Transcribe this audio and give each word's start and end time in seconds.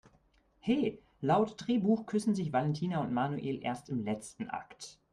He, 0.59 0.97
laut 1.21 1.53
Drehbuch 1.59 2.07
küssen 2.07 2.33
sich 2.33 2.51
Valentina 2.51 3.01
und 3.01 3.13
Manuel 3.13 3.63
erst 3.63 3.87
im 3.87 4.03
letzten 4.03 4.49
Akt! 4.49 4.97